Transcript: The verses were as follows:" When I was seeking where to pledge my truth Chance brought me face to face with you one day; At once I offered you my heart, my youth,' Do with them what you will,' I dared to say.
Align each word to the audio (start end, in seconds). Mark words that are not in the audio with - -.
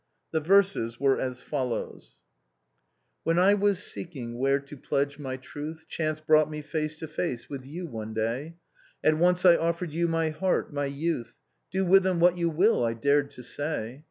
The 0.31 0.39
verses 0.39 0.99
were 0.99 1.19
as 1.19 1.43
follows:" 1.43 2.21
When 3.23 3.37
I 3.37 3.53
was 3.53 3.77
seeking 3.83 4.39
where 4.39 4.57
to 4.59 4.75
pledge 4.75 5.19
my 5.19 5.37
truth 5.37 5.85
Chance 5.87 6.21
brought 6.21 6.49
me 6.49 6.63
face 6.63 6.97
to 6.97 7.07
face 7.07 7.47
with 7.51 7.67
you 7.67 7.85
one 7.85 8.15
day; 8.15 8.55
At 9.03 9.19
once 9.19 9.45
I 9.45 9.57
offered 9.57 9.91
you 9.91 10.07
my 10.07 10.31
heart, 10.31 10.73
my 10.73 10.85
youth,' 10.85 11.35
Do 11.71 11.85
with 11.85 12.01
them 12.01 12.19
what 12.19 12.35
you 12.35 12.49
will,' 12.49 12.83
I 12.83 12.95
dared 12.95 13.29
to 13.29 13.43
say. 13.43 13.99